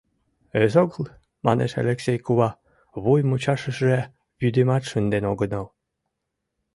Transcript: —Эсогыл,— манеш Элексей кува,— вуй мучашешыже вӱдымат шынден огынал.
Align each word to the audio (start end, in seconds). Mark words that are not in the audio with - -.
—Эсогыл,— 0.63 1.05
манеш 1.45 1.71
Элексей 1.81 2.19
кува,— 2.25 2.49
вуй 3.03 3.21
мучашешыже 3.29 3.99
вӱдымат 4.39 4.83
шынден 4.89 5.23
огынал. 5.31 5.67